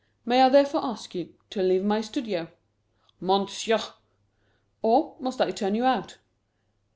[0.25, 2.47] May I therefore ask you to leave my studio?"
[3.19, 3.79] "Monsieur!"
[4.81, 6.17] "Or must I turn you out?"